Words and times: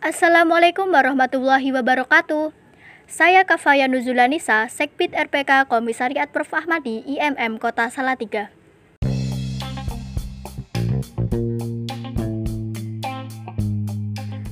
Assalamualaikum 0.00 0.88
warahmatullahi 0.88 1.76
wabarakatuh. 1.76 2.56
Saya 3.04 3.44
Kafaya 3.44 3.84
Nuzulanisa, 3.84 4.64
Sekbid 4.72 5.12
RPK 5.12 5.68
Komisariat 5.68 6.32
Prof. 6.32 6.48
Ahmadi, 6.56 7.04
IMM 7.04 7.60
Kota 7.60 7.84
Salatiga. 7.92 8.48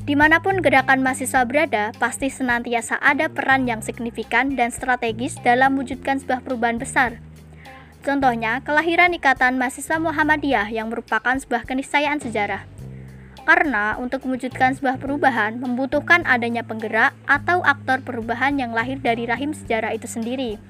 Di 0.04 0.12
mana 0.12 0.44
pun 0.44 0.60
gerakan 0.60 1.00
mahasiswa 1.00 1.48
berada, 1.48 1.96
pasti 1.96 2.28
senantiasa 2.28 3.00
ada 3.00 3.32
peran 3.32 3.64
yang 3.64 3.80
signifikan 3.80 4.52
dan 4.52 4.68
strategis 4.68 5.40
dalam 5.40 5.80
mewujudkan 5.80 6.20
sebuah 6.20 6.44
perubahan 6.44 6.76
besar. 6.76 7.24
Contohnya, 8.04 8.60
kelahiran 8.68 9.16
Ikatan 9.16 9.56
Mahasiswa 9.56 9.96
Muhammadiyah 9.96 10.68
yang 10.68 10.92
merupakan 10.92 11.40
sebuah 11.40 11.64
keniscayaan 11.64 12.20
sejarah. 12.20 12.77
Karena 13.48 13.96
untuk 13.96 14.28
mewujudkan 14.28 14.76
sebuah 14.76 15.00
perubahan 15.00 15.56
membutuhkan 15.56 16.20
adanya 16.28 16.60
penggerak 16.60 17.16
atau 17.24 17.64
aktor 17.64 18.04
perubahan 18.04 18.60
yang 18.60 18.76
lahir 18.76 19.00
dari 19.00 19.24
rahim 19.24 19.56
sejarah 19.56 19.96
itu 19.96 20.04
sendiri. 20.04 20.60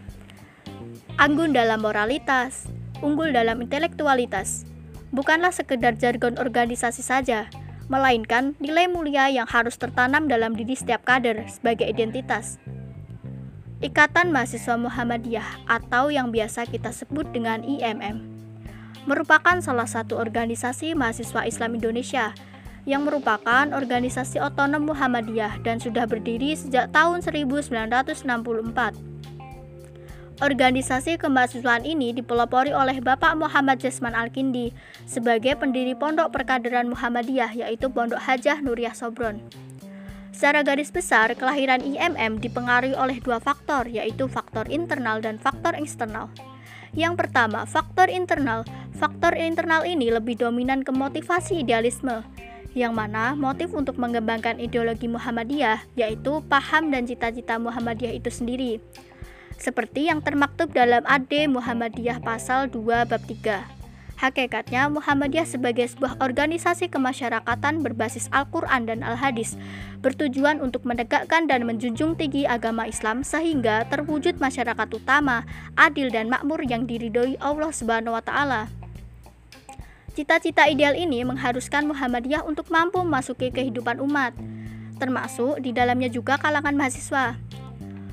Anggun 1.19 1.51
dalam 1.51 1.83
moralitas, 1.83 2.71
unggul 3.03 3.35
dalam 3.35 3.59
intelektualitas, 3.67 4.63
bukanlah 5.11 5.51
sekedar 5.51 5.99
jargon 5.99 6.39
organisasi 6.39 7.03
saja, 7.03 7.51
melainkan 7.91 8.55
nilai 8.63 8.87
mulia 8.87 9.27
yang 9.27 9.51
harus 9.51 9.75
tertanam 9.75 10.31
dalam 10.31 10.55
diri 10.55 10.79
setiap 10.79 11.03
kader 11.03 11.51
sebagai 11.51 11.91
identitas. 11.91 12.63
Ikatan 13.83 14.31
Mahasiswa 14.31 14.79
Muhammadiyah 14.79 15.67
atau 15.67 16.15
yang 16.15 16.31
biasa 16.31 16.71
kita 16.71 16.95
sebut 16.95 17.27
dengan 17.35 17.67
IMM 17.67 18.39
merupakan 19.09 19.57
salah 19.65 19.89
satu 19.89 20.21
organisasi 20.21 20.93
mahasiswa 20.93 21.49
Islam 21.49 21.81
Indonesia 21.81 22.37
yang 22.89 23.05
merupakan 23.05 23.69
organisasi 23.77 24.41
otonom 24.41 24.89
Muhammadiyah 24.89 25.61
dan 25.61 25.77
sudah 25.77 26.09
berdiri 26.09 26.57
sejak 26.57 26.89
tahun 26.89 27.21
1964. 27.21 28.25
Organisasi 30.39 31.21
kemahasiswaan 31.21 31.85
ini 31.85 32.17
dipelopori 32.17 32.73
oleh 32.73 33.03
Bapak 33.05 33.37
Muhammad 33.37 33.77
Jasman 33.83 34.17
Al-Kindi 34.17 34.73
sebagai 35.05 35.59
pendiri 35.61 35.93
Pondok 35.93 36.33
Perkaderan 36.33 36.89
Muhammadiyah 36.89 37.53
yaitu 37.53 37.93
Pondok 37.93 38.25
Hajah 38.25 38.65
Nuriyah 38.65 38.97
Sobron. 38.97 39.43
Secara 40.33 40.63
garis 40.63 40.95
besar, 40.95 41.35
kelahiran 41.35 41.83
IMM 41.83 42.39
dipengaruhi 42.39 42.95
oleh 42.95 43.19
dua 43.19 43.43
faktor, 43.43 43.91
yaitu 43.91 44.31
faktor 44.31 44.71
internal 44.71 45.19
dan 45.19 45.35
faktor 45.35 45.75
eksternal. 45.75 46.31
Yang 46.95 47.27
pertama, 47.27 47.67
faktor 47.67 48.07
internal. 48.07 48.63
Faktor 48.95 49.35
internal 49.35 49.83
ini 49.83 50.15
lebih 50.15 50.39
dominan 50.39 50.87
ke 50.87 50.95
motivasi 50.95 51.67
idealisme, 51.67 52.23
yang 52.79 52.95
mana 52.95 53.35
motif 53.35 53.75
untuk 53.75 53.99
mengembangkan 53.99 54.63
ideologi 54.63 55.11
Muhammadiyah 55.11 55.83
yaitu 55.99 56.39
paham 56.47 56.95
dan 56.95 57.05
cita-cita 57.11 57.59
Muhammadiyah 57.59 58.15
itu 58.15 58.31
sendiri 58.31 58.79
seperti 59.59 60.07
yang 60.07 60.23
termaktub 60.23 60.71
dalam 60.71 61.03
AD 61.05 61.51
Muhammadiyah 61.51 62.23
pasal 62.23 62.71
2 62.71 63.11
bab 63.11 63.23
3. 63.27 63.79
Hakikatnya, 64.19 64.91
Muhammadiyah 64.91 65.47
sebagai 65.47 65.87
sebuah 65.87 66.19
organisasi 66.19 66.91
kemasyarakatan 66.91 67.87
berbasis 67.87 68.27
Al-Quran 68.35 68.91
dan 68.91 69.07
Al-Hadis 69.07 69.55
bertujuan 70.03 70.59
untuk 70.59 70.83
menegakkan 70.83 71.47
dan 71.47 71.63
menjunjung 71.63 72.19
tinggi 72.19 72.43
agama 72.43 72.91
Islam 72.91 73.23
sehingga 73.23 73.87
terwujud 73.87 74.43
masyarakat 74.43 74.91
utama, 74.91 75.47
adil 75.79 76.11
dan 76.11 76.27
makmur 76.27 76.67
yang 76.67 76.83
diridhoi 76.83 77.39
Allah 77.39 77.71
Subhanahu 77.71 78.19
wa 78.19 78.23
taala. 78.23 78.78
Cita-cita 80.19 80.67
ideal 80.67 80.99
ini 80.99 81.23
mengharuskan 81.23 81.87
Muhammadiyah 81.87 82.43
untuk 82.43 82.75
mampu 82.75 82.99
memasuki 83.07 83.55
kehidupan 83.55 84.03
umat, 84.03 84.35
termasuk 84.99 85.63
di 85.63 85.71
dalamnya 85.71 86.11
juga 86.11 86.35
kalangan 86.35 86.75
mahasiswa. 86.75 87.39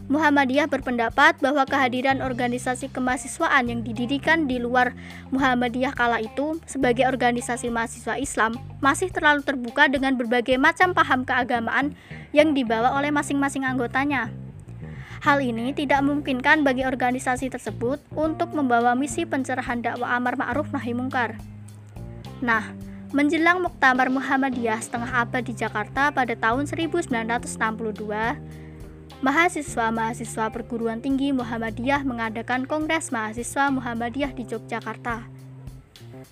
Muhammadiyah 0.05 0.69
berpendapat 0.69 1.41
bahwa 1.41 1.65
kehadiran 1.65 2.21
organisasi 2.21 2.93
kemahasiswaan 2.93 3.73
yang 3.73 3.81
didirikan 3.81 4.45
di 4.45 4.61
luar 4.61 4.93
Muhammadiyah 5.33 5.97
kala 5.97 6.21
itu 6.21 6.61
sebagai 6.69 7.09
organisasi 7.09 7.73
mahasiswa 7.73 8.21
Islam 8.21 8.53
masih 8.85 9.09
terlalu 9.09 9.41
terbuka 9.41 9.89
dengan 9.89 10.13
berbagai 10.13 10.61
macam 10.61 10.93
paham 10.93 11.25
keagamaan 11.25 11.97
yang 12.37 12.53
dibawa 12.53 12.93
oleh 13.01 13.09
masing-masing 13.09 13.65
anggotanya. 13.65 14.29
Hal 15.25 15.41
ini 15.41 15.73
tidak 15.73 16.05
memungkinkan 16.05 16.61
bagi 16.61 16.85
organisasi 16.85 17.49
tersebut 17.49 17.97
untuk 18.13 18.53
membawa 18.53 18.93
misi 18.93 19.25
pencerahan 19.25 19.81
dakwah 19.81 20.13
amar 20.21 20.37
ma'ruf 20.37 20.69
nahi 20.69 20.93
mungkar. 20.93 21.54
Nah, 22.45 22.61
menjelang 23.09 23.57
Muktamar 23.57 24.05
Muhammadiyah 24.13 24.77
setengah 24.77 25.25
abad 25.25 25.41
di 25.41 25.57
Jakarta 25.57 26.13
pada 26.13 26.37
tahun 26.37 26.69
1962, 26.69 28.37
mahasiswa-mahasiswa 29.25 30.53
perguruan 30.53 31.01
tinggi 31.01 31.33
Muhammadiyah 31.33 32.05
mengadakan 32.05 32.69
Kongres 32.69 33.09
Mahasiswa 33.09 33.73
Muhammadiyah 33.73 34.29
di 34.37 34.45
Yogyakarta. 34.45 35.25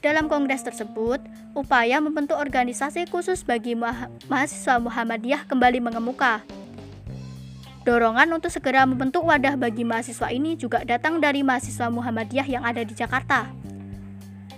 Dalam 0.05 0.29
kongres 0.29 0.61
tersebut, 0.61 1.17
upaya 1.57 1.97
membentuk 1.97 2.37
organisasi 2.37 3.09
khusus 3.09 3.41
bagi 3.41 3.73
mahasiswa 4.29 4.77
Muhammadiyah 4.77 5.49
kembali 5.49 5.81
mengemuka. 5.81 6.45
Dorongan 7.89 8.29
untuk 8.37 8.53
segera 8.53 8.85
membentuk 8.85 9.25
wadah 9.25 9.57
bagi 9.57 9.81
mahasiswa 9.81 10.29
ini 10.29 10.61
juga 10.61 10.85
datang 10.85 11.17
dari 11.17 11.41
mahasiswa 11.41 11.89
Muhammadiyah 11.89 12.45
yang 12.45 12.61
ada 12.61 12.85
di 12.85 12.93
Jakarta. 12.93 13.49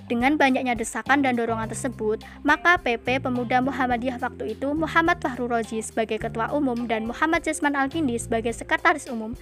Dengan 0.06 0.38
banyaknya 0.38 0.78
desakan 0.78 1.26
dan 1.26 1.34
dorongan 1.34 1.66
tersebut, 1.66 2.22
maka 2.46 2.78
PP 2.78 3.26
Pemuda 3.26 3.58
Muhammadiyah 3.58 4.22
waktu 4.22 4.54
itu 4.54 4.70
Muhammad 4.78 5.18
Fahru 5.18 5.50
Roji 5.50 5.82
sebagai 5.82 6.22
Ketua 6.22 6.54
Umum 6.54 6.86
dan 6.86 7.10
Muhammad 7.10 7.42
Jasman 7.42 7.74
Al-Kindi 7.74 8.22
sebagai 8.22 8.54
Sekretaris 8.54 9.10
Umum 9.10 9.34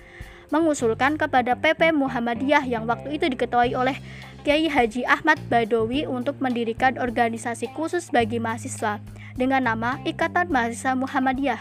mengusulkan 0.54 1.20
kepada 1.20 1.60
PP 1.60 1.92
Muhammadiyah 1.92 2.64
yang 2.64 2.88
waktu 2.88 3.20
itu 3.20 3.28
diketuai 3.28 3.76
oleh 3.76 4.00
Kiai 4.48 4.72
Haji 4.72 5.04
Ahmad 5.04 5.36
Badawi 5.52 6.08
untuk 6.08 6.40
mendirikan 6.40 6.96
organisasi 6.96 7.68
khusus 7.76 8.08
bagi 8.08 8.40
mahasiswa 8.40 9.04
dengan 9.36 9.68
nama 9.68 10.00
Ikatan 10.08 10.48
Mahasiswa 10.48 10.96
Muhammadiyah. 10.96 11.60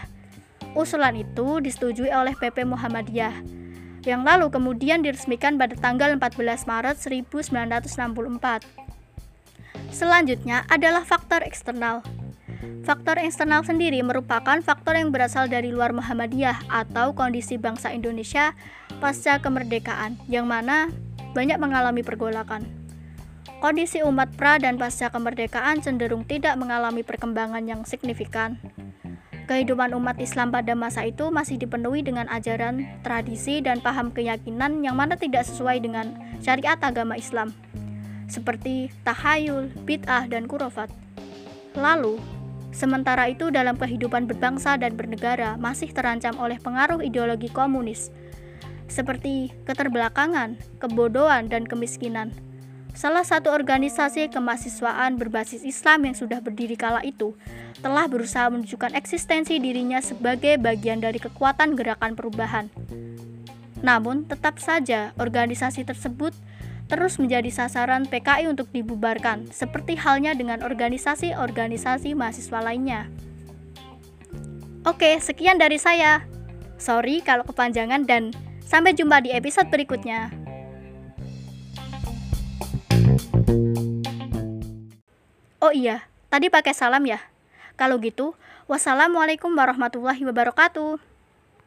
Usulan 0.79 1.19
itu 1.19 1.59
disetujui 1.59 2.07
oleh 2.07 2.37
PP 2.39 2.63
Muhammadiyah 2.63 3.63
yang 4.03 4.27
lalu 4.27 4.51
kemudian 4.51 4.99
diresmikan 4.99 5.55
pada 5.55 5.75
tanggal 5.79 6.11
14 6.15 6.67
Maret 6.67 6.99
1964. 6.99 8.92
Selanjutnya 9.93 10.65
adalah 10.73 11.05
faktor 11.05 11.45
eksternal. 11.45 12.01
Faktor 12.81 13.21
eksternal 13.21 13.61
sendiri 13.61 14.01
merupakan 14.01 14.57
faktor 14.65 14.97
yang 14.97 15.13
berasal 15.13 15.45
dari 15.45 15.69
luar 15.69 15.93
Muhammadiyah 15.93 16.65
atau 16.65 17.13
kondisi 17.13 17.61
bangsa 17.61 17.93
Indonesia 17.93 18.57
pasca 18.97 19.37
kemerdekaan, 19.37 20.17
yang 20.25 20.49
mana 20.49 20.89
banyak 21.37 21.61
mengalami 21.61 22.01
pergolakan. 22.01 22.65
Kondisi 23.61 24.01
umat 24.01 24.33
pra 24.33 24.57
dan 24.57 24.81
pasca 24.81 25.13
kemerdekaan 25.13 25.79
cenderung 25.85 26.25
tidak 26.25 26.57
mengalami 26.57 27.05
perkembangan 27.05 27.63
yang 27.63 27.85
signifikan. 27.85 28.57
Kehidupan 29.45 29.93
umat 29.93 30.17
Islam 30.17 30.49
pada 30.49 30.73
masa 30.73 31.05
itu 31.05 31.29
masih 31.29 31.61
dipenuhi 31.61 32.01
dengan 32.01 32.25
ajaran, 32.33 32.99
tradisi, 33.05 33.61
dan 33.61 33.77
paham 33.77 34.09
keyakinan 34.09 34.81
yang 34.81 34.97
mana 34.97 35.15
tidak 35.15 35.45
sesuai 35.45 35.85
dengan 35.85 36.17
syariat 36.41 36.81
agama 36.81 37.13
Islam 37.13 37.53
seperti 38.33 38.89
tahayul, 39.05 39.69
bid'ah, 39.85 40.25
dan 40.25 40.49
kurofat. 40.49 40.89
Lalu, 41.77 42.17
sementara 42.73 43.29
itu 43.29 43.53
dalam 43.53 43.77
kehidupan 43.77 44.25
berbangsa 44.25 44.73
dan 44.81 44.97
bernegara 44.97 45.53
masih 45.61 45.93
terancam 45.93 46.33
oleh 46.41 46.57
pengaruh 46.57 47.05
ideologi 47.05 47.53
komunis, 47.53 48.09
seperti 48.89 49.53
keterbelakangan, 49.69 50.57
kebodohan, 50.81 51.45
dan 51.45 51.69
kemiskinan. 51.69 52.33
Salah 52.93 53.25
satu 53.25 53.49
organisasi 53.49 54.29
kemahasiswaan 54.29 55.17
berbasis 55.17 55.65
Islam 55.65 56.05
yang 56.09 56.13
sudah 56.13 56.37
berdiri 56.45 56.77
kala 56.77 57.01
itu 57.01 57.33
telah 57.81 58.05
berusaha 58.05 58.53
menunjukkan 58.53 58.93
eksistensi 58.93 59.57
dirinya 59.57 59.97
sebagai 59.97 60.61
bagian 60.61 61.01
dari 61.01 61.17
kekuatan 61.17 61.73
gerakan 61.73 62.13
perubahan. 62.13 62.69
Namun, 63.81 64.29
tetap 64.29 64.61
saja 64.61 65.11
organisasi 65.17 65.83
tersebut 65.83 66.31
terus 66.91 67.19
menjadi 67.19 67.49
sasaran 67.49 68.05
PKI 68.07 68.51
untuk 68.51 68.69
dibubarkan, 68.73 69.49
seperti 69.49 69.95
halnya 69.95 70.35
dengan 70.35 70.61
organisasi-organisasi 70.61 72.13
mahasiswa 72.13 72.59
lainnya. 72.59 73.07
Oke, 74.83 75.15
sekian 75.23 75.55
dari 75.55 75.79
saya. 75.79 76.27
Sorry 76.75 77.23
kalau 77.23 77.47
kepanjangan 77.47 78.03
dan 78.03 78.35
sampai 78.67 78.91
jumpa 78.91 79.23
di 79.23 79.31
episode 79.31 79.71
berikutnya. 79.71 80.33
Oh 85.63 85.71
iya, 85.71 86.03
tadi 86.27 86.51
pakai 86.51 86.75
salam 86.75 87.07
ya? 87.07 87.23
Kalau 87.79 87.95
gitu, 88.03 88.35
wassalamualaikum 88.67 89.55
warahmatullahi 89.55 90.19
wabarakatuh. 90.27 91.12